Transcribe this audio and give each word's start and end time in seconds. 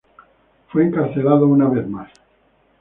Fue 0.69 0.83
encarcelado 0.83 1.45
una 1.45 1.67
vez 1.69 1.87
más. 1.87 2.09